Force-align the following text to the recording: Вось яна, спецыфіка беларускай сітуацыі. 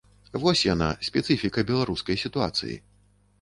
Вось 0.43 0.63
яна, 0.67 0.87
спецыфіка 1.07 1.65
беларускай 1.73 2.19
сітуацыі. 2.25 2.75